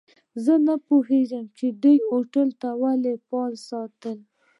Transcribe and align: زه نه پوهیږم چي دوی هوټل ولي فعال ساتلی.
زه 0.43 0.53
نه 0.67 0.75
پوهیږم 0.87 1.45
چي 1.57 1.65
دوی 1.83 1.97
هوټل 2.09 2.49
ولي 2.81 3.13
فعال 3.25 3.53
ساتلی. 3.69 4.19